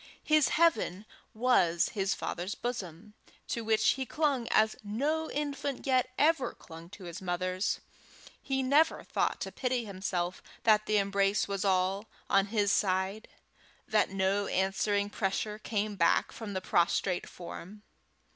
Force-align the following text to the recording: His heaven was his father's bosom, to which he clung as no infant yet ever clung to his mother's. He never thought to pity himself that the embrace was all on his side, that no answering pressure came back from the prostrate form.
His 0.23 0.47
heaven 0.57 1.05
was 1.31 1.89
his 1.89 2.15
father's 2.15 2.55
bosom, 2.55 3.13
to 3.49 3.63
which 3.63 3.89
he 3.89 4.05
clung 4.07 4.47
as 4.47 4.75
no 4.83 5.29
infant 5.29 5.85
yet 5.85 6.09
ever 6.17 6.55
clung 6.55 6.89
to 6.89 7.03
his 7.03 7.21
mother's. 7.21 7.81
He 8.41 8.63
never 8.63 9.03
thought 9.03 9.39
to 9.41 9.51
pity 9.51 9.85
himself 9.85 10.41
that 10.63 10.87
the 10.87 10.97
embrace 10.97 11.47
was 11.47 11.63
all 11.63 12.09
on 12.31 12.47
his 12.47 12.71
side, 12.71 13.27
that 13.87 14.09
no 14.09 14.47
answering 14.47 15.11
pressure 15.11 15.59
came 15.59 15.95
back 15.95 16.31
from 16.31 16.53
the 16.53 16.61
prostrate 16.61 17.29
form. 17.29 17.83